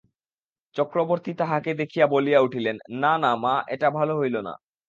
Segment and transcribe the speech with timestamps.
[0.75, 4.53] চক্রবর্তী তাহাকে দেখিয়া বলিয়া উঠিলেন, না না মা, এটা ভালো হইল না।